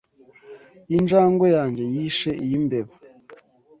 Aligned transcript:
Injangwe 0.95 1.47
yanjye 1.57 1.83
yishe 1.93 2.31
iyi 2.43 2.57
mbeba. 2.65 2.93